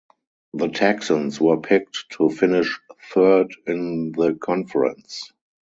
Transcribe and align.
The 0.55 0.69
Texans 0.69 1.39
were 1.39 1.61
picked 1.61 2.09
to 2.17 2.31
finish 2.31 2.79
third 3.13 3.55
in 3.67 4.13
the 4.13 4.33
conference. 4.33 5.31